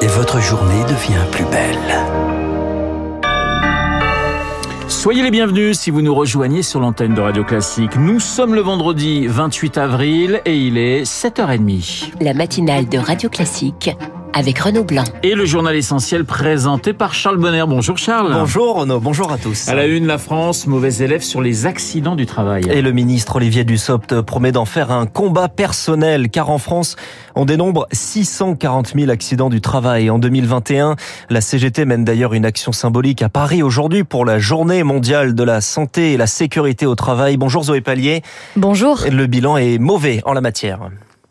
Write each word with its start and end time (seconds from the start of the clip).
Et 0.00 0.06
votre 0.06 0.40
journée 0.40 0.82
devient 0.84 1.20
plus 1.30 1.44
belle. 1.44 1.76
Soyez 4.88 5.22
les 5.22 5.30
bienvenus 5.30 5.78
si 5.78 5.90
vous 5.90 6.00
nous 6.00 6.14
rejoignez 6.14 6.62
sur 6.62 6.80
l'antenne 6.80 7.14
de 7.14 7.20
Radio 7.20 7.44
Classique. 7.44 7.96
Nous 7.96 8.20
sommes 8.20 8.54
le 8.54 8.62
vendredi 8.62 9.26
28 9.26 9.76
avril 9.76 10.40
et 10.46 10.56
il 10.56 10.78
est 10.78 11.02
7h30. 11.02 12.22
La 12.22 12.32
matinale 12.32 12.88
de 12.88 12.96
Radio 12.96 13.28
Classique 13.28 13.90
avec 14.32 14.58
Renaud 14.58 14.84
Blanc. 14.84 15.04
Et 15.22 15.34
le 15.34 15.44
journal 15.44 15.74
essentiel 15.76 16.24
présenté 16.24 16.92
par 16.92 17.14
Charles 17.14 17.38
Bonner. 17.38 17.64
Bonjour 17.66 17.98
Charles. 17.98 18.32
Bonjour 18.32 18.76
Renaud, 18.80 19.00
bonjour 19.00 19.32
à 19.32 19.38
tous. 19.38 19.68
À 19.68 19.74
la 19.74 19.86
une, 19.86 20.06
la 20.06 20.18
France, 20.18 20.66
mauvais 20.66 20.94
élève 20.96 21.22
sur 21.22 21.40
les 21.40 21.66
accidents 21.66 22.16
du 22.16 22.26
travail. 22.26 22.64
Et 22.70 22.82
le 22.82 22.92
ministre 22.92 23.36
Olivier 23.36 23.64
Dussopt 23.64 24.20
promet 24.22 24.52
d'en 24.52 24.64
faire 24.64 24.90
un 24.90 25.06
combat 25.06 25.48
personnel, 25.48 26.30
car 26.30 26.50
en 26.50 26.58
France, 26.58 26.96
on 27.34 27.44
dénombre 27.44 27.86
640 27.92 28.94
000 28.94 29.10
accidents 29.10 29.50
du 29.50 29.60
travail. 29.60 30.10
En 30.10 30.18
2021, 30.18 30.96
la 31.30 31.40
CGT 31.40 31.84
mène 31.84 32.04
d'ailleurs 32.04 32.34
une 32.34 32.44
action 32.44 32.72
symbolique 32.72 33.22
à 33.22 33.28
Paris 33.28 33.62
aujourd'hui 33.62 34.04
pour 34.04 34.24
la 34.24 34.38
journée 34.38 34.82
mondiale 34.82 35.34
de 35.34 35.42
la 35.42 35.60
santé 35.60 36.12
et 36.12 36.16
la 36.16 36.26
sécurité 36.26 36.86
au 36.86 36.94
travail. 36.94 37.36
Bonjour 37.36 37.64
Zoé 37.64 37.80
Pallier. 37.80 38.22
Bonjour. 38.56 39.00
Le 39.10 39.26
bilan 39.26 39.56
est 39.56 39.78
mauvais 39.78 40.22
en 40.24 40.32
la 40.32 40.40
matière. 40.40 40.80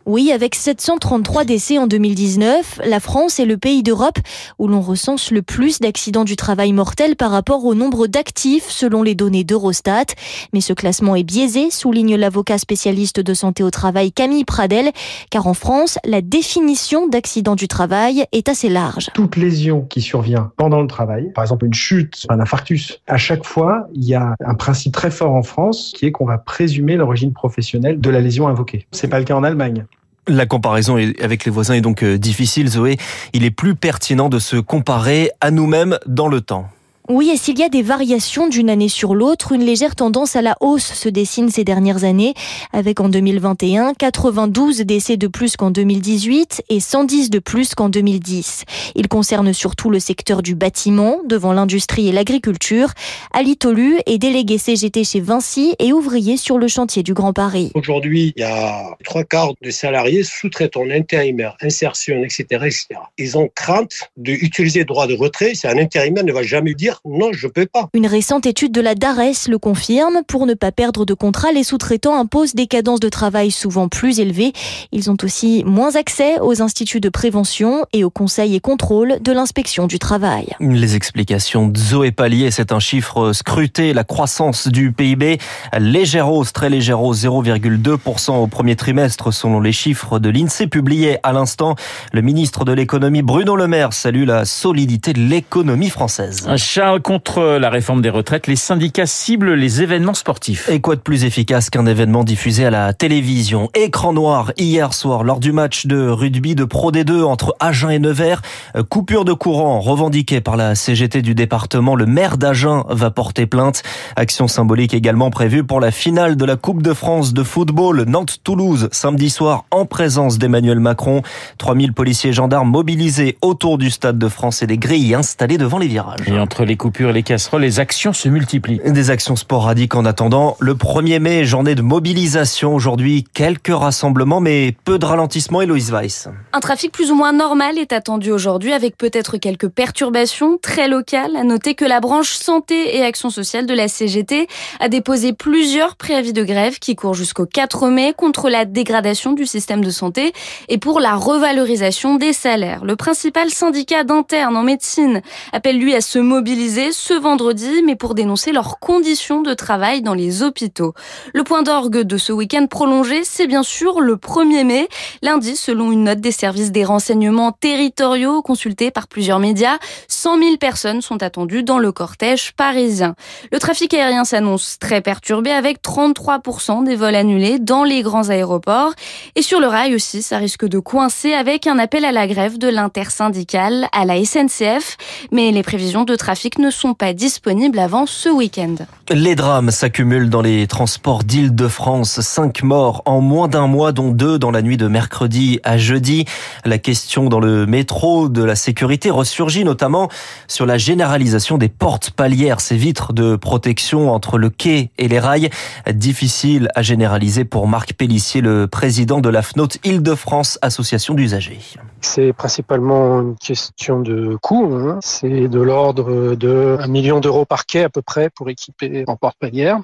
Oui, 0.08 0.32
avec 0.32 0.56
733 0.56 1.46
décès 1.46 1.78
en 1.78 1.86
2019, 1.86 2.82
la 2.86 3.00
France 3.00 3.40
est 3.40 3.46
le 3.46 3.58
pays 3.58 3.84
d'Europe 3.84 4.18
où 4.58 4.68
l'on 4.68 4.82
recense 4.82 5.30
le 5.30 5.44
plus 5.44 5.80
d'accidents 5.80 6.24
du 6.24 6.36
travail 6.36 6.74
mortels 6.74 7.16
par 7.16 7.30
rapport 7.30 7.66
au 7.66 7.76
nombre 7.76 8.08
d'actifs 8.08 8.68
selon 8.68 9.04
les 9.04 9.14
données 9.14 9.44
d'Eurostat. 9.44 10.06
Mais 10.54 10.62
ce 10.62 10.74
classement 10.74 11.16
est 11.16 11.24
biaisé, 11.24 11.70
souligne 11.70 12.16
l'avocat 12.16 12.58
spécialiste 12.58 13.20
de 13.20 13.34
santé 13.36 13.64
au 13.64 13.70
travail 13.70 14.12
Camille 14.12 14.44
Pradel, 14.44 14.92
car 15.30 15.46
en 15.46 15.54
France, 15.54 16.00
la 16.04 16.22
définition 16.22 17.08
d'accident 17.08 17.56
du 17.56 17.68
travail 17.68 18.26
est 18.32 18.50
assez 18.50 18.70
large. 18.70 19.10
Toute 19.14 19.36
lésion 19.36 19.82
qui 19.82 20.02
survient 20.02 20.52
pendant 20.58 20.82
le 20.82 20.88
travail, 20.88 21.32
par 21.34 21.44
exemple 21.44 21.66
une 21.66 21.74
chute, 21.74 22.26
un 22.30 22.40
infarctus, 22.40 23.00
à 23.06 23.18
chaque 23.18 23.46
fois, 23.46 23.88
il 23.94 24.06
y 24.06 24.16
a 24.16 24.36
un 24.44 24.56
principe 24.56 24.94
très 24.94 25.12
fort 25.12 25.36
en 25.36 25.44
France 25.44 25.94
qui 25.96 26.08
est 26.08 26.12
qu'on 26.12 26.26
va 26.26 26.40
présumer 26.40 26.96
l'origine 26.96 27.34
professionnelle 27.34 28.02
de 28.02 28.10
la 28.10 28.20
lésion 28.20 28.48
invoquée. 28.48 28.88
C'est 28.92 29.08
pas 29.08 29.20
le 29.20 29.26
cas 29.26 29.36
en 29.36 29.44
Allemagne. 29.44 29.86
La 30.28 30.46
comparaison 30.46 30.98
avec 30.98 31.46
les 31.46 31.52
voisins 31.52 31.74
est 31.74 31.82
donc 31.82 32.04
euh, 32.04 32.18
difficile, 32.18 32.70
Zoé. 32.70 32.98
Il 33.34 33.44
est 33.44 33.52
plus 33.52 33.76
pertinent 33.76 34.30
de 34.30 34.38
se 34.40 34.58
comparer 34.58 35.32
à 35.42 35.50
nous-mêmes 35.50 35.98
dans 36.06 36.28
le 36.28 36.42
temps. 36.42 36.70
Oui, 37.14 37.30
et 37.30 37.36
s'il 37.36 37.60
y 37.60 37.64
a 37.64 37.68
des 37.68 37.82
variations 37.82 38.48
d'une 38.48 38.70
année 38.70 38.88
sur 38.88 39.16
l'autre, 39.16 39.52
une 39.52 39.66
légère 39.66 39.98
tendance 39.98 40.38
à 40.38 40.42
la 40.42 40.56
hausse 40.62 40.94
se 40.94 41.10
dessine 41.10 41.50
ces 41.50 41.66
dernières 41.66 42.06
années, 42.06 42.34
avec 42.72 43.02
en 43.02 43.10
2021 43.10 43.96
92 43.96 44.78
décès 44.84 45.18
de 45.18 45.28
plus 45.28 45.58
qu'en 45.58 45.72
2018 45.72 46.64
et 46.70 46.80
110 46.80 47.30
de 47.30 47.40
plus 47.40 47.76
qu'en 47.76 47.90
2010. 47.90 48.64
Il 48.96 49.10
concerne 49.10 49.52
surtout 49.52 49.90
le 49.90 50.00
secteur 50.00 50.42
du 50.42 50.56
bâtiment, 50.56 51.18
devant 51.26 51.52
l'industrie 51.52 52.08
et 52.08 52.14
l'agriculture. 52.14 52.92
Ali 53.34 53.58
Tolu 53.58 54.00
est 54.06 54.18
délégué 54.18 54.58
CGT 54.58 55.04
chez 55.04 55.20
Vinci 55.20 55.76
et 55.80 55.92
ouvrier 55.92 56.38
sur 56.38 56.58
le 56.58 56.70
chantier 56.70 57.04
du 57.04 57.14
Grand 57.14 57.34
Paris. 57.34 57.72
Aujourd'hui, 57.76 58.32
il 58.38 58.42
y 58.42 58.46
a 58.46 58.96
trois 59.04 59.26
quarts 59.26 59.52
de 59.62 59.70
salariés 59.70 60.24
sous-traitants, 60.24 60.90
intérimaires, 60.90 61.58
insertion, 61.62 62.24
etc., 62.24 62.46
etc. 62.52 62.88
Ils 63.18 63.38
ont 63.38 63.50
crainte 63.54 64.10
d'utiliser 64.16 64.80
le 64.80 64.86
droit 64.86 65.08
de 65.08 65.16
retrait. 65.16 65.56
C'est 65.56 65.68
un 65.68 65.78
intérimaire 65.78 66.24
ne 66.24 66.32
va 66.32 66.44
jamais 66.44 66.74
dire 66.74 67.01
non, 67.04 67.32
je 67.34 67.48
peux 67.48 67.66
pas. 67.66 67.90
Une 67.94 68.06
récente 68.06 68.46
étude 68.46 68.72
de 68.72 68.82
la 68.82 68.94
DARES 68.94 69.48
le 69.50 69.58
confirme. 69.58 70.22
Pour 70.28 70.46
ne 70.46 70.54
pas 70.54 70.72
perdre 70.72 71.04
de 71.04 71.16
contrat, 71.16 71.52
les 71.52 71.64
sous-traitants 71.64 72.16
imposent 72.16 72.54
des 72.54 72.68
cadences 72.68 73.00
de 73.00 73.10
travail 73.10 73.50
souvent 73.50 73.88
plus 73.88 74.20
élevées. 74.20 74.54
Ils 74.92 75.10
ont 75.10 75.18
aussi 75.24 75.64
moins 75.66 75.96
accès 75.96 76.40
aux 76.40 76.62
instituts 76.62 77.00
de 77.00 77.10
prévention 77.10 77.86
et 77.92 78.04
aux 78.04 78.12
conseils 78.12 78.56
et 78.56 78.60
contrôles 78.60 79.18
de 79.20 79.32
l'inspection 79.32 79.88
du 79.88 79.98
travail. 79.98 80.50
Les 80.60 80.96
explications 80.96 81.68
de 81.68 81.78
Zoé 81.78 82.12
Pallier, 82.12 82.52
c'est 82.52 82.72
un 82.72 82.80
chiffre 82.80 83.34
scruté. 83.34 83.94
La 83.94 84.04
croissance 84.04 84.68
du 84.68 84.92
PIB, 84.92 85.40
légère 85.80 86.32
hausse, 86.32 86.54
très 86.54 86.70
légère 86.70 87.02
hausse, 87.02 87.24
0,2% 87.24 88.36
au 88.36 88.46
premier 88.46 88.76
trimestre 88.76 89.34
selon 89.34 89.60
les 89.60 89.72
chiffres 89.72 90.20
de 90.20 90.30
l'INSEE 90.30 90.68
publiés 90.68 91.18
à 91.24 91.34
l'instant. 91.34 91.76
Le 92.14 92.22
ministre 92.22 92.64
de 92.64 92.74
l'économie 92.74 93.24
Bruno 93.24 93.56
Le 93.56 93.68
Maire 93.68 93.94
salue 93.94 94.26
la 94.26 94.46
solidité 94.46 95.14
de 95.14 95.20
l'économie 95.20 95.90
française. 95.90 96.48
Charles, 96.82 97.02
contre 97.04 97.60
la 97.60 97.70
réforme 97.70 98.02
des 98.02 98.10
retraites, 98.10 98.48
les 98.48 98.56
syndicats 98.56 99.06
ciblent 99.06 99.54
les 99.54 99.84
événements 99.84 100.16
sportifs. 100.16 100.68
Et 100.68 100.82
quoi 100.82 100.96
de 100.96 101.02
plus 101.02 101.26
efficace 101.26 101.70
qu'un 101.70 101.86
événement 101.86 102.24
diffusé 102.24 102.66
à 102.66 102.72
la 102.72 102.92
télévision 102.92 103.70
Écran 103.76 104.14
noir 104.14 104.52
hier 104.58 104.92
soir 104.96 105.24
lors 105.24 105.40
du 105.40 105.52
match 105.52 105.86
de 105.86 106.08
rugby 106.08 106.56
de 106.56 106.64
Pro 106.64 106.92
D2 106.92 107.22
entre 107.24 107.56
Agen 107.60 107.92
et 107.92 108.00
Nevers. 108.00 108.42
Coupure 108.90 109.26
de 109.26 109.34
courant 109.34 109.80
revendiquée 109.80 110.42
par 110.42 110.58
la 110.58 110.74
CGT 110.74 111.22
du 111.22 111.36
département. 111.36 111.96
Le 111.96 112.08
maire 112.08 112.40
d'Agen 112.40 112.84
va 112.90 113.12
porter 113.12 113.46
plainte. 113.46 113.84
Action 114.16 114.48
symbolique 114.48 114.96
également 114.96 115.30
prévue 115.30 115.64
pour 115.64 115.82
la 115.82 115.92
finale 115.92 116.36
de 116.36 116.46
la 116.46 116.56
Coupe 116.56 116.82
de 116.82 116.96
France 116.96 117.32
de 117.32 117.44
football 117.44 118.06
Nantes-Toulouse 118.08 118.90
samedi 118.92 119.30
soir 119.30 119.66
en 119.70 119.86
présence 119.86 120.40
d'Emmanuel 120.40 120.80
Macron. 120.80 121.22
3000 121.60 121.94
policiers 121.94 122.32
et 122.32 122.34
gendarmes 122.34 122.72
mobilisés 122.72 123.38
autour 123.44 123.78
du 123.78 123.92
Stade 123.92 124.18
de 124.18 124.28
France 124.28 124.64
et 124.64 124.68
des 124.68 124.80
grilles 124.80 125.14
installées 125.14 125.60
devant 125.60 125.78
les 125.78 125.88
virages. 125.88 126.28
Et 126.28 126.40
entre 126.40 126.64
les 126.64 126.71
coupures 126.78 127.10
et 127.10 127.14
les 127.14 127.24
casseroles, 127.24 127.62
les 127.62 127.80
actions 127.80 128.14
se 128.14 128.30
multiplient. 128.30 128.80
Des 128.86 129.10
actions 129.10 129.36
sporadiques 129.36 129.96
en 129.96 130.06
attendant. 130.06 130.56
Le 130.60 130.74
1er 130.74 131.20
mai, 131.20 131.46
journée 131.46 131.76
de 131.76 131.82
mobilisation. 131.82 132.74
Aujourd'hui, 132.74 133.26
quelques 133.34 133.74
rassemblements, 133.74 134.40
mais 134.40 134.76
peu 134.86 134.98
de 134.98 135.06
ralentissement. 135.06 135.62
Héloïse 135.62 135.92
Weiss. 135.92 136.30
Un 136.54 136.60
trafic 136.60 136.92
plus 136.92 137.12
ou 137.12 137.16
moins 137.16 137.34
normal 137.34 137.78
est 137.78 137.94
attendu 137.94 138.32
aujourd'hui, 138.32 138.74
avec 138.74 138.98
peut-être 138.98 139.38
quelques 139.38 139.68
perturbations 139.68 140.58
très 140.62 140.88
locales. 140.88 141.36
À 141.36 141.44
noter 141.44 141.76
que 141.76 141.86
la 141.86 142.00
branche 142.00 142.32
santé 142.34 142.96
et 142.98 143.04
action 143.04 143.30
sociale 143.30 143.66
de 143.66 143.74
la 143.74 143.88
CGT 143.88 144.48
a 144.80 144.88
déposé 144.88 145.34
plusieurs 145.34 145.96
préavis 145.96 146.34
de 146.34 146.44
grève 146.44 146.80
qui 146.80 146.96
courent 146.96 147.14
jusqu'au 147.14 147.46
4 147.46 147.90
mai 147.90 148.14
contre 148.16 148.50
la 148.50 148.66
dégradation 148.66 149.34
du 149.34 149.46
système 149.46 149.84
de 149.84 149.90
santé 149.90 150.34
et 150.70 150.78
pour 150.78 151.00
la 151.00 151.16
revalorisation 151.16 152.16
des 152.16 152.34
salaires. 152.34 152.86
Le 152.86 152.96
principal 152.96 153.50
syndicat 153.50 154.04
d'internes 154.04 154.56
en 154.56 154.64
médecine 154.64 155.22
appelle 155.52 155.78
lui 155.78 155.94
à 155.96 156.02
se 156.02 156.20
mobiliser 156.20 156.61
ce 156.70 157.14
vendredi, 157.14 157.82
mais 157.84 157.96
pour 157.96 158.14
dénoncer 158.14 158.52
leurs 158.52 158.80
conditions 158.80 159.42
de 159.42 159.54
travail 159.54 160.02
dans 160.02 160.14
les 160.14 160.44
hôpitaux. 160.44 160.94
Le 161.34 161.44
point 161.44 161.64
d'orgue 161.64 162.02
de 162.02 162.18
ce 162.18 162.32
week-end 162.32 162.68
prolongé, 162.68 163.24
c'est 163.24 163.48
bien 163.48 163.64
sûr 163.64 164.00
le 164.00 164.16
1er 164.16 164.64
mai. 164.64 164.88
Lundi, 165.22 165.56
selon 165.56 165.92
une 165.92 166.04
note 166.04 166.20
des 166.20 166.32
services 166.32 166.72
des 166.72 166.86
renseignements 166.86 167.52
territoriaux 167.52 168.42
consultés 168.42 168.92
par 168.92 169.08
plusieurs 169.08 169.40
médias, 169.40 169.78
100 170.08 170.38
000 170.40 170.58
personnes 170.58 171.02
sont 171.02 171.24
attendues 171.24 171.64
dans 171.64 171.80
le 171.80 171.92
cortège 171.92 172.52
parisien. 172.54 173.16
Le 173.52 173.60
trafic 173.60 173.94
aérien 173.94 174.24
s'annonce 174.24 174.78
très 174.80 175.02
perturbé 175.02 175.52
avec 175.52 175.82
33% 175.82 176.84
des 176.84 176.96
vols 176.96 177.16
annulés 177.16 177.58
dans 177.60 177.84
les 177.84 178.04
grands 178.04 178.30
aéroports. 178.30 178.94
Et 179.36 179.42
sur 179.42 179.60
le 179.60 179.68
rail 179.68 179.96
aussi, 179.96 180.22
ça 180.22 180.38
risque 180.38 180.66
de 180.66 180.80
coincer 180.80 181.34
avec 181.34 181.66
un 181.66 181.80
appel 181.80 182.06
à 182.06 182.12
la 182.12 182.28
grève 182.28 182.60
de 182.60 182.68
l'intersyndicale 182.68 183.88
à 183.94 184.06
la 184.06 184.24
SNCF. 184.24 184.98
Mais 185.32 185.52
les 185.52 185.64
prévisions 185.64 186.04
de 186.04 186.16
trafic 186.16 186.51
ne 186.58 186.70
sont 186.70 186.94
pas 186.94 187.14
disponibles 187.14 187.80
avant 187.80 188.06
ce 188.06 188.30
week-end. 188.30 188.76
Les 189.10 189.36
drames 189.36 189.72
s'accumulent 189.72 190.30
dans 190.30 190.42
les 190.42 190.68
transports 190.68 191.24
d'Île-de-France. 191.24 192.22
Cinq 192.22 192.64
morts 192.64 193.02
en 193.06 193.22
moins 193.22 193.48
d'un 193.48 193.68
mois, 193.68 193.92
dont 193.92 194.12
deux 194.12 194.40
dans 194.40 194.52
la 194.52 194.62
nuit 194.62 194.78
de 194.78 194.88
mercredi 194.88 195.60
à 195.64 195.78
jeudi. 195.78 196.26
La 196.66 196.78
question 196.78 197.30
dans 197.30 197.40
le 197.40 197.66
métro 197.66 198.30
de 198.30 198.44
la 198.44 198.56
sécurité 198.56 199.10
ressurgit 199.10 199.64
notamment 199.64 200.10
sur 200.48 200.66
la 200.66 200.78
généralisation 200.78 201.58
des 201.58 201.70
portes 201.70 202.12
palières, 202.12 202.62
ces 202.62 202.78
vitres 202.78 203.14
de 203.14 203.36
protection 203.36 204.12
entre 204.12 204.38
le 204.38 204.50
quai 204.50 204.92
et 204.98 205.08
les 205.08 205.20
rails. 205.20 205.50
Difficile 205.94 206.70
à 206.76 206.82
généraliser 206.82 207.46
pour 207.46 207.68
Marc 207.68 207.94
Pellissier, 207.94 208.42
le 208.42 208.68
président 208.68 209.20
de 209.20 209.30
la 209.30 209.42
FNOT 209.42 209.78
Île-de-France, 209.84 210.60
association 210.62 211.14
d'usagers. 211.14 211.60
C'est 212.02 212.34
principalement 212.34 213.22
une 213.22 213.38
question 213.38 214.02
de 214.02 214.36
coût. 214.42 214.74
Hein. 214.74 215.00
C'est 215.02 215.48
de 215.48 215.62
l'ordre 215.62 216.36
de 216.36 216.78
1 216.80 216.88
million 216.88 217.20
d'euros 217.20 217.46
par 217.46 217.66
quai 217.66 217.84
à 217.84 217.90
peu 217.90 218.02
près 218.02 218.30
pour 218.30 218.50
équiper 218.50 219.04
en 219.08 219.16
porte-palière. 219.16 219.82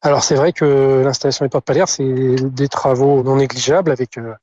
Alors 0.00 0.24
c'est 0.24 0.34
vrai 0.34 0.52
que 0.52 1.02
l'installation 1.04 1.44
des 1.44 1.48
portes 1.48 1.64
palières, 1.64 1.88
c'est 1.88 2.04
des 2.04 2.68
travaux 2.68 3.22
non 3.22 3.36
négligeables 3.36 3.90
avec 3.90 4.18
euh, 4.18 4.34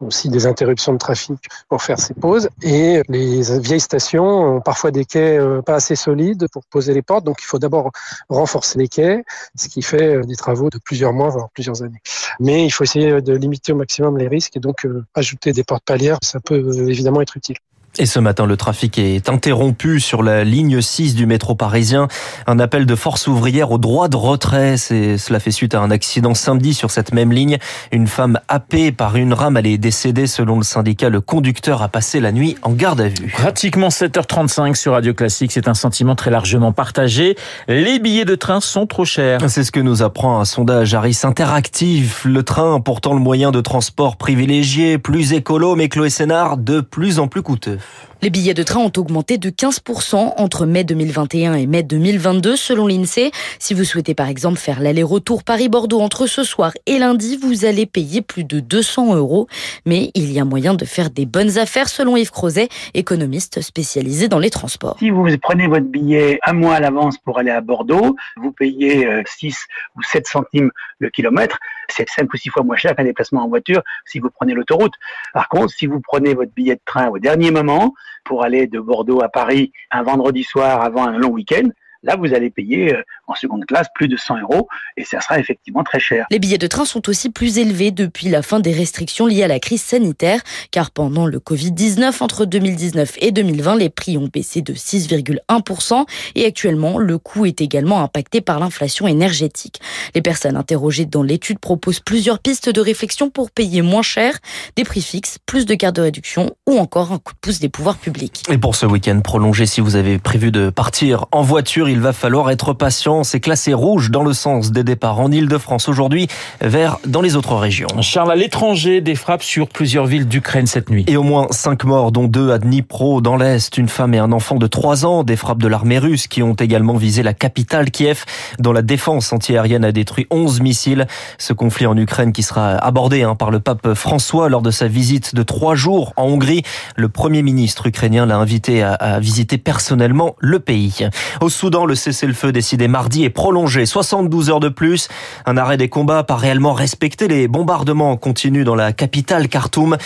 aussi 0.00 0.28
des 0.28 0.46
interruptions 0.46 0.92
de 0.92 0.98
trafic 0.98 1.38
pour 1.68 1.82
faire 1.82 1.98
ces 1.98 2.14
pauses. 2.14 2.48
Et 2.62 3.02
les 3.08 3.58
vieilles 3.58 3.80
stations 3.80 4.24
ont 4.24 4.60
parfois 4.60 4.90
des 4.90 5.04
quais 5.04 5.38
euh, 5.38 5.62
pas 5.62 5.74
assez 5.74 5.96
solides 5.96 6.46
pour 6.52 6.64
poser 6.66 6.94
les 6.94 7.02
portes, 7.02 7.24
donc 7.24 7.38
il 7.40 7.46
faut 7.46 7.58
d'abord 7.58 7.90
renforcer 8.28 8.78
les 8.78 8.88
quais, 8.88 9.24
ce 9.56 9.68
qui 9.68 9.82
fait 9.82 10.16
euh, 10.16 10.22
des 10.22 10.36
travaux 10.36 10.70
de 10.70 10.78
plusieurs 10.78 11.12
mois, 11.12 11.30
voire 11.30 11.48
plusieurs 11.50 11.82
années. 11.82 12.02
Mais 12.38 12.64
il 12.64 12.70
faut 12.70 12.84
essayer 12.84 13.20
de 13.20 13.34
limiter 13.34 13.72
au 13.72 13.76
maximum 13.76 14.16
les 14.16 14.28
risques 14.28 14.56
et 14.56 14.60
donc 14.60 14.86
ajouter 15.14 15.52
des 15.52 15.64
portes 15.64 15.84
palières, 15.84 16.18
ça 16.22 16.38
peut 16.40 16.88
évidemment 16.88 17.20
être 17.20 17.36
utile. 17.36 17.56
Et 17.98 18.06
ce 18.06 18.20
matin, 18.20 18.46
le 18.46 18.56
trafic 18.56 18.98
est 18.98 19.28
interrompu 19.28 19.98
sur 19.98 20.22
la 20.22 20.44
ligne 20.44 20.80
6 20.80 21.16
du 21.16 21.26
métro 21.26 21.56
parisien. 21.56 22.06
Un 22.46 22.60
appel 22.60 22.86
de 22.86 22.94
force 22.94 23.26
ouvrière 23.26 23.72
au 23.72 23.78
droit 23.78 24.08
de 24.08 24.16
retrait. 24.16 24.76
Cela 24.76 25.40
fait 25.40 25.50
suite 25.50 25.74
à 25.74 25.80
un 25.80 25.90
accident 25.90 26.32
samedi 26.32 26.72
sur 26.72 26.92
cette 26.92 27.12
même 27.12 27.32
ligne. 27.32 27.58
Une 27.90 28.06
femme 28.06 28.38
happée 28.46 28.92
par 28.92 29.16
une 29.16 29.34
rame, 29.34 29.56
elle 29.56 29.66
est 29.66 29.76
décédée. 29.76 30.28
Selon 30.28 30.56
le 30.56 30.62
syndicat, 30.62 31.08
le 31.08 31.20
conducteur 31.20 31.82
a 31.82 31.88
passé 31.88 32.20
la 32.20 32.30
nuit 32.30 32.56
en 32.62 32.70
garde 32.70 33.00
à 33.00 33.08
vue. 33.08 33.34
Pratiquement 33.36 33.88
7h35 33.88 34.76
sur 34.76 34.92
Radio 34.92 35.12
Classique. 35.12 35.50
C'est 35.50 35.66
un 35.66 35.74
sentiment 35.74 36.14
très 36.14 36.30
largement 36.30 36.70
partagé. 36.70 37.36
Les 37.66 37.98
billets 37.98 38.24
de 38.24 38.36
train 38.36 38.60
sont 38.60 38.86
trop 38.86 39.04
chers. 39.04 39.40
C'est 39.50 39.64
ce 39.64 39.72
que 39.72 39.80
nous 39.80 40.02
apprend 40.02 40.38
un 40.38 40.44
sondage 40.44 40.94
Harris 40.94 41.18
Interactive. 41.24 42.20
Le 42.24 42.44
train, 42.44 42.80
pourtant 42.80 43.14
le 43.14 43.20
moyen 43.20 43.50
de 43.50 43.60
transport 43.60 44.16
privilégié, 44.16 44.96
plus 44.96 45.32
écolo, 45.32 45.74
mais 45.74 45.88
Chloé 45.88 46.08
Sénard, 46.08 46.56
de 46.56 46.80
plus 46.80 47.18
en 47.18 47.26
plus 47.26 47.42
coûteux. 47.42 47.79
Les 48.22 48.28
billets 48.28 48.52
de 48.52 48.62
train 48.62 48.80
ont 48.80 48.92
augmenté 48.98 49.38
de 49.38 49.48
15% 49.48 50.34
entre 50.36 50.66
mai 50.66 50.84
2021 50.84 51.54
et 51.54 51.66
mai 51.66 51.82
2022 51.82 52.54
selon 52.54 52.86
l'INSEE. 52.86 53.30
Si 53.58 53.72
vous 53.72 53.84
souhaitez 53.84 54.14
par 54.14 54.28
exemple 54.28 54.58
faire 54.58 54.80
l'aller-retour 54.80 55.42
Paris-Bordeaux 55.42 56.00
entre 56.00 56.26
ce 56.26 56.44
soir 56.44 56.72
et 56.84 56.98
lundi, 56.98 57.38
vous 57.42 57.64
allez 57.64 57.86
payer 57.86 58.20
plus 58.20 58.44
de 58.44 58.60
200 58.60 59.14
euros. 59.14 59.46
Mais 59.86 60.10
il 60.14 60.30
y 60.32 60.38
a 60.38 60.44
moyen 60.44 60.74
de 60.74 60.84
faire 60.84 61.08
des 61.08 61.24
bonnes 61.24 61.56
affaires 61.58 61.88
selon 61.88 62.14
Yves 62.16 62.30
Crozet, 62.30 62.68
économiste 62.92 63.62
spécialisé 63.62 64.28
dans 64.28 64.38
les 64.38 64.50
transports. 64.50 64.98
Si 64.98 65.08
vous 65.08 65.26
prenez 65.40 65.66
votre 65.66 65.86
billet 65.86 66.38
un 66.44 66.52
mois 66.52 66.74
à 66.74 66.80
l'avance 66.80 67.16
pour 67.16 67.38
aller 67.38 67.50
à 67.50 67.62
Bordeaux, 67.62 68.16
vous 68.36 68.52
payez 68.52 69.08
6 69.24 69.46
euh, 69.46 69.50
ou 69.96 70.02
7 70.02 70.26
centimes 70.26 70.70
le 70.98 71.08
kilomètre. 71.08 71.58
C'est 71.90 72.08
5 72.08 72.32
ou 72.32 72.36
6 72.36 72.48
fois 72.50 72.62
moins 72.62 72.76
cher 72.76 72.94
qu'un 72.94 73.04
déplacement 73.04 73.44
en 73.44 73.48
voiture 73.48 73.82
si 74.06 74.18
vous 74.18 74.30
prenez 74.30 74.54
l'autoroute. 74.54 74.94
Par 75.32 75.48
contre, 75.48 75.72
si 75.72 75.86
vous 75.86 76.00
prenez 76.00 76.34
votre 76.34 76.52
billet 76.52 76.76
de 76.76 76.80
train 76.84 77.08
au 77.08 77.18
dernier 77.18 77.50
moment, 77.50 77.94
pour 78.24 78.44
aller 78.44 78.66
de 78.66 78.80
Bordeaux 78.80 79.22
à 79.22 79.28
Paris 79.28 79.72
un 79.90 80.02
vendredi 80.02 80.44
soir 80.44 80.82
avant 80.82 81.06
un 81.06 81.18
long 81.18 81.30
week-end, 81.30 81.68
Là, 82.02 82.16
vous 82.16 82.32
allez 82.32 82.48
payer 82.48 82.94
euh, 82.94 83.02
en 83.26 83.34
seconde 83.34 83.66
classe 83.66 83.88
plus 83.94 84.08
de 84.08 84.16
100 84.16 84.40
euros 84.40 84.68
et 84.96 85.04
ça 85.04 85.20
sera 85.20 85.38
effectivement 85.38 85.84
très 85.84 86.00
cher. 86.00 86.26
Les 86.30 86.38
billets 86.38 86.56
de 86.56 86.66
train 86.66 86.86
sont 86.86 87.08
aussi 87.10 87.28
plus 87.28 87.58
élevés 87.58 87.90
depuis 87.90 88.28
la 88.28 88.40
fin 88.40 88.58
des 88.58 88.72
restrictions 88.72 89.26
liées 89.26 89.42
à 89.42 89.48
la 89.48 89.60
crise 89.60 89.82
sanitaire, 89.82 90.40
car 90.70 90.92
pendant 90.92 91.26
le 91.26 91.38
Covid-19, 91.38 92.22
entre 92.22 92.46
2019 92.46 93.16
et 93.20 93.32
2020, 93.32 93.76
les 93.76 93.90
prix 93.90 94.16
ont 94.16 94.30
baissé 94.32 94.62
de 94.62 94.72
6,1% 94.72 96.06
et 96.36 96.46
actuellement, 96.46 96.96
le 96.96 97.18
coût 97.18 97.44
est 97.44 97.60
également 97.60 98.02
impacté 98.02 98.40
par 98.40 98.60
l'inflation 98.60 99.06
énergétique. 99.06 99.80
Les 100.14 100.22
personnes 100.22 100.56
interrogées 100.56 101.04
dans 101.04 101.22
l'étude 101.22 101.58
proposent 101.58 102.00
plusieurs 102.00 102.38
pistes 102.38 102.70
de 102.70 102.80
réflexion 102.80 103.28
pour 103.28 103.50
payer 103.50 103.82
moins 103.82 104.02
cher, 104.02 104.38
des 104.74 104.84
prix 104.84 105.02
fixes, 105.02 105.36
plus 105.44 105.66
de 105.66 105.74
cartes 105.74 105.96
de 105.96 106.02
réduction 106.02 106.56
ou 106.66 106.78
encore 106.78 107.12
un 107.12 107.18
coup 107.18 107.34
de 107.34 107.38
pouce 107.40 107.60
des 107.60 107.68
pouvoirs 107.68 107.98
publics. 107.98 108.42
Et 108.50 108.56
pour 108.56 108.74
ce 108.74 108.86
week-end 108.86 109.20
prolongé, 109.20 109.66
si 109.66 109.82
vous 109.82 109.96
avez 109.96 110.18
prévu 110.18 110.50
de 110.50 110.70
partir 110.70 111.26
en 111.32 111.42
voiture, 111.42 111.89
il 111.90 112.00
va 112.00 112.12
falloir 112.12 112.50
être 112.50 112.72
patient. 112.72 113.24
C'est 113.24 113.40
classé 113.40 113.74
rouge 113.74 114.10
dans 114.10 114.22
le 114.22 114.32
sens 114.32 114.70
des 114.70 114.84
départs 114.84 115.20
en 115.20 115.30
Ile-de-France 115.30 115.88
aujourd'hui, 115.88 116.28
vert 116.60 116.98
dans 117.06 117.20
les 117.20 117.36
autres 117.36 117.56
régions. 117.56 117.88
Charles, 118.00 118.32
à 118.32 118.36
l'étranger, 118.36 119.00
des 119.00 119.14
frappes 119.14 119.42
sur 119.42 119.68
plusieurs 119.68 120.06
villes 120.06 120.28
d'Ukraine 120.28 120.66
cette 120.66 120.90
nuit. 120.90 121.04
Et 121.08 121.16
au 121.16 121.22
moins 121.22 121.48
cinq 121.50 121.84
morts, 121.84 122.12
dont 122.12 122.28
deux 122.28 122.52
à 122.52 122.58
Dnipro, 122.58 123.20
dans 123.20 123.36
l'Est. 123.36 123.76
Une 123.76 123.88
femme 123.88 124.14
et 124.14 124.18
un 124.18 124.32
enfant 124.32 124.56
de 124.56 124.66
3 124.66 125.04
ans. 125.04 125.24
Des 125.24 125.36
frappes 125.36 125.60
de 125.60 125.68
l'armée 125.68 125.98
russe 125.98 126.26
qui 126.28 126.42
ont 126.42 126.54
également 126.54 126.94
visé 126.94 127.22
la 127.22 127.34
capitale 127.34 127.90
Kiev, 127.90 128.24
dont 128.58 128.72
la 128.72 128.82
défense 128.82 129.32
antiaérienne 129.32 129.84
a 129.84 129.92
détruit 129.92 130.26
11 130.30 130.60
missiles. 130.60 131.06
Ce 131.38 131.52
conflit 131.52 131.86
en 131.86 131.96
Ukraine 131.96 132.32
qui 132.32 132.42
sera 132.42 132.70
abordé 132.76 133.22
hein, 133.22 133.34
par 133.34 133.50
le 133.50 133.60
pape 133.60 133.94
François 133.94 134.48
lors 134.48 134.62
de 134.62 134.70
sa 134.70 134.88
visite 134.88 135.34
de 135.34 135.42
trois 135.42 135.74
jours 135.74 136.12
en 136.16 136.24
Hongrie. 136.24 136.62
Le 136.96 137.08
premier 137.08 137.42
ministre 137.42 137.86
ukrainien 137.86 138.26
l'a 138.26 138.36
invité 138.36 138.82
à 138.82 139.18
visiter 139.20 139.58
personnellement 139.58 140.36
le 140.38 140.60
pays. 140.60 141.08
Au 141.40 141.48
Soudan, 141.48 141.79
le 141.86 141.94
cessez-le-feu 141.94 142.52
décidé 142.52 142.88
mardi 142.88 143.24
est 143.24 143.30
prolongé 143.30 143.86
72 143.86 144.50
heures 144.50 144.60
de 144.60 144.68
plus. 144.68 145.08
Un 145.46 145.56
arrêt 145.56 145.76
des 145.76 145.88
combats 145.88 146.22
pas 146.22 146.36
réellement 146.36 146.72
respecté. 146.72 147.28
Les 147.28 147.48
bombardements 147.48 148.16
continuent 148.16 148.64
dans 148.64 148.74
la 148.74 148.92
capitale 148.92 149.48
Khartoum. 149.48 149.96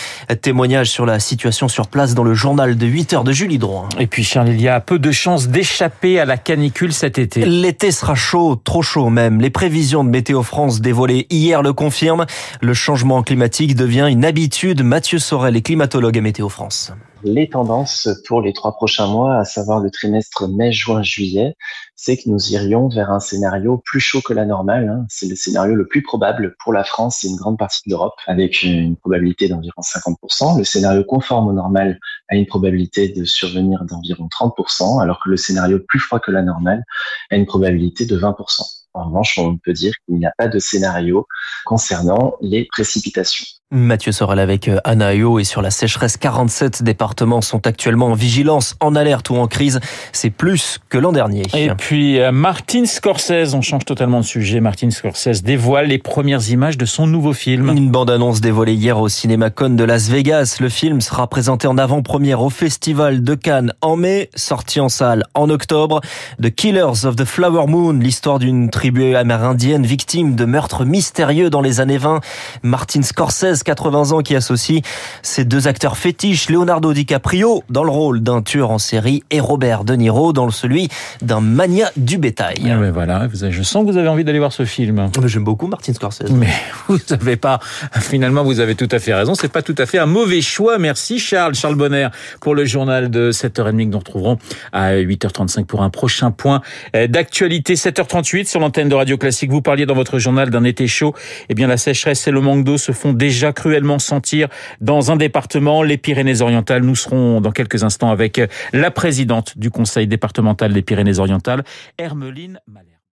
Témoignage 0.41 0.89
sur 0.89 1.05
la 1.05 1.19
situation 1.19 1.67
sur 1.67 1.87
place 1.87 2.13
dans 2.13 2.23
le 2.23 2.33
journal 2.33 2.77
de 2.77 2.85
8 2.85 3.13
heures 3.13 3.23
de 3.23 3.31
Julie 3.31 3.57
Droit. 3.57 3.89
Et 3.99 4.07
puis 4.07 4.23
Charles, 4.23 4.49
il 4.49 4.61
y 4.61 4.67
a 4.67 4.79
peu 4.79 4.99
de 4.99 5.11
chances 5.11 5.47
d'échapper 5.47 6.19
à 6.19 6.25
la 6.25 6.37
canicule 6.37 6.93
cet 6.93 7.17
été. 7.17 7.45
L'été 7.45 7.91
sera 7.91 8.15
chaud, 8.15 8.55
trop 8.55 8.81
chaud 8.81 9.09
même. 9.09 9.41
Les 9.41 9.49
prévisions 9.49 10.03
de 10.03 10.09
Météo 10.09 10.43
France 10.43 10.81
dévoilées 10.81 11.27
hier 11.29 11.61
le 11.61 11.73
confirment. 11.73 12.25
Le 12.61 12.73
changement 12.73 13.23
climatique 13.23 13.75
devient 13.75 14.07
une 14.09 14.25
habitude. 14.25 14.83
Mathieu 14.83 15.19
Sorel 15.19 15.55
est 15.55 15.61
climatologue 15.61 16.17
à 16.17 16.21
Météo 16.21 16.49
France 16.49 16.91
les 17.25 17.49
tendances 17.49 18.07
pour 18.27 18.41
les 18.41 18.53
trois 18.53 18.73
prochains 18.75 19.07
mois, 19.07 19.37
à 19.37 19.45
savoir 19.45 19.79
le 19.79 19.89
trimestre 19.89 20.47
mai, 20.47 20.71
juin, 20.71 21.01
juillet, 21.01 21.55
c'est 21.95 22.17
que 22.17 22.29
nous 22.29 22.51
irions 22.51 22.87
vers 22.87 23.09
un 23.11 23.19
scénario 23.19 23.81
plus 23.83 23.99
chaud 23.99 24.21
que 24.21 24.31
la 24.31 24.45
normale. 24.45 24.87
Hein. 24.87 25.05
C'est 25.09 25.27
le 25.27 25.35
scénario 25.35 25.73
le 25.73 25.87
plus 25.87 26.03
probable 26.03 26.55
pour 26.63 26.71
la 26.71 26.83
France 26.83 27.23
et 27.23 27.27
une 27.27 27.35
grande 27.35 27.57
partie 27.57 27.81
de 27.87 27.91
l'Europe, 27.91 28.13
avec 28.27 28.61
une 28.61 28.95
probabilité 28.95 29.49
d'environ 29.49 29.81
50%. 29.81 30.57
Le 30.57 30.63
scénario 30.63 31.03
conforme 31.03 31.47
au 31.47 31.53
normal 31.53 31.99
a 32.29 32.35
une 32.35 32.45
probabilité 32.45 33.09
de 33.09 33.25
survenir 33.25 33.83
d'environ 33.85 34.27
30%, 34.27 35.01
alors 35.01 35.19
que 35.23 35.29
le 35.29 35.37
scénario 35.37 35.79
plus 35.79 35.99
froid 35.99 36.19
que 36.19 36.31
la 36.31 36.43
normale 36.43 36.83
a 37.31 37.35
une 37.35 37.47
probabilité 37.47 38.05
de 38.05 38.19
20%. 38.19 38.61
En 38.93 39.07
revanche, 39.07 39.37
on 39.39 39.57
peut 39.57 39.73
dire 39.73 39.93
qu'il 40.05 40.15
n'y 40.15 40.25
a 40.27 40.33
pas 40.37 40.47
de 40.47 40.59
scénario 40.59 41.27
concernant 41.65 42.35
les 42.39 42.65
précipitations. 42.65 43.45
Mathieu 43.71 44.11
Sorel 44.11 44.37
avec 44.37 44.67
euh, 44.67 44.77
Anaïo 44.83 45.39
et 45.39 45.43
sur 45.43 45.63
la 45.63 45.71
sécheresse, 45.71 46.17
47 46.17 46.83
départements 46.83 47.41
sont 47.41 47.65
actuellement 47.65 48.09
en 48.09 48.13
vigilance, 48.13 48.75
en 48.79 48.95
alerte 48.95 49.31
ou 49.31 49.37
en 49.37 49.47
crise. 49.47 49.79
C'est 50.11 50.29
plus 50.29 50.77
que 50.87 50.99
l'an 50.99 51.11
dernier. 51.11 51.41
Et 51.55 51.69
puis 51.69 52.19
euh, 52.19 52.31
Martin 52.31 52.85
Scorsese, 52.85 53.55
on 53.55 53.63
change 53.63 53.83
totalement 53.83 54.19
de 54.19 54.25
sujet. 54.25 54.59
Martin 54.59 54.91
Scorsese 54.91 55.41
dévoile 55.41 55.87
les 55.87 55.97
premières 55.97 56.47
images 56.51 56.77
de 56.77 56.85
son 56.85 57.07
nouveau 57.07 57.33
film. 57.33 57.71
Une 57.75 57.89
bande-annonce 57.89 58.39
dévoilée 58.39 58.75
hier 58.75 58.99
au 58.99 59.09
CinemaCon 59.09 59.71
de 59.71 59.83
Las 59.83 60.09
Vegas. 60.09 60.57
Le 60.59 60.69
film 60.69 61.01
sera 61.01 61.27
présenté 61.27 61.65
en 61.67 61.79
avant-première 61.79 62.43
au 62.43 62.51
Festival 62.51 63.23
de 63.23 63.33
Cannes 63.33 63.73
en 63.81 63.95
mai, 63.95 64.29
sorti 64.35 64.79
en 64.79 64.89
salle 64.89 65.23
en 65.33 65.49
octobre. 65.49 66.01
The 66.39 66.53
Killers 66.53 67.05
of 67.05 67.15
the 67.15 67.25
Flower 67.25 67.65
Moon, 67.65 67.93
l'histoire 67.93 68.37
d'une 68.37 68.69
tribu 68.69 69.15
amérindienne 69.15 69.87
victime 69.87 70.35
de 70.35 70.45
meurtres 70.45 70.85
mystérieux 70.85 71.49
dans 71.49 71.61
les 71.61 71.79
années 71.79 71.97
20. 71.97 72.19
Martin 72.61 73.01
Scorsese 73.01 73.54
80 73.63 74.11
ans, 74.11 74.21
qui 74.21 74.35
associe 74.35 74.81
ces 75.21 75.45
deux 75.45 75.67
acteurs 75.67 75.97
fétiches, 75.97 76.49
Leonardo 76.49 76.93
DiCaprio 76.93 77.63
dans 77.69 77.83
le 77.83 77.91
rôle 77.91 78.21
d'un 78.21 78.41
tueur 78.41 78.71
en 78.71 78.77
série 78.77 79.23
et 79.31 79.39
Robert 79.39 79.83
De 79.83 79.95
Niro 79.95 80.33
dans 80.33 80.49
celui 80.49 80.89
d'un 81.21 81.41
mania 81.41 81.91
du 81.97 82.17
bétail. 82.17 82.55
Ah 82.69 82.91
voilà, 82.91 83.27
je 83.31 83.63
sens 83.63 83.85
que 83.85 83.91
vous 83.91 83.97
avez 83.97 84.07
envie 84.07 84.23
d'aller 84.23 84.39
voir 84.39 84.53
ce 84.53 84.65
film. 84.65 85.09
J'aime 85.25 85.43
beaucoup 85.43 85.67
Martin 85.67 85.93
Scorsese. 85.93 86.31
Mais 86.31 86.49
vous 86.87 86.97
savez 86.97 87.35
pas, 87.35 87.59
finalement 87.99 88.43
vous 88.43 88.59
avez 88.59 88.75
tout 88.75 88.87
à 88.91 88.99
fait 88.99 89.13
raison, 89.13 89.35
c'est 89.35 89.51
pas 89.51 89.61
tout 89.61 89.75
à 89.77 89.85
fait 89.85 89.97
un 89.97 90.05
mauvais 90.05 90.41
choix. 90.41 90.77
Merci 90.77 91.19
Charles, 91.19 91.55
Charles 91.55 91.75
Bonner 91.75 92.09
pour 92.41 92.55
le 92.55 92.65
journal 92.65 93.09
de 93.09 93.31
7h30 93.31 93.77
que 93.77 93.91
nous 93.91 93.99
retrouverons 93.99 94.37
à 94.71 94.93
8h35 94.95 95.65
pour 95.65 95.83
un 95.83 95.89
prochain 95.89 96.31
point 96.31 96.61
d'actualité. 96.93 97.75
7h38 97.75 98.47
sur 98.47 98.59
l'antenne 98.59 98.89
de 98.89 98.95
Radio 98.95 99.17
Classique. 99.17 99.51
Vous 99.51 99.61
parliez 99.61 99.85
dans 99.85 99.95
votre 99.95 100.19
journal 100.19 100.49
d'un 100.49 100.63
été 100.63 100.87
chaud. 100.87 101.13
Eh 101.49 101.53
bien 101.53 101.67
la 101.67 101.77
sécheresse 101.77 102.27
et 102.27 102.31
le 102.31 102.41
manque 102.41 102.63
d'eau 102.63 102.77
se 102.77 102.91
font 102.91 103.13
cruellement 103.53 103.99
sentir 103.99 104.47
dans 104.81 105.11
un 105.11 105.15
département, 105.15 105.83
les 105.83 105.97
Pyrénées-Orientales. 105.97 106.83
Nous 106.83 106.95
serons 106.95 107.41
dans 107.41 107.51
quelques 107.51 107.83
instants 107.83 108.11
avec 108.11 108.41
la 108.73 108.91
présidente 108.91 109.57
du 109.57 109.69
conseil 109.69 110.07
départemental 110.07 110.73
des 110.73 110.81
Pyrénées-Orientales, 110.81 111.63
Hermeline 111.97 112.59
Malher. 112.67 112.94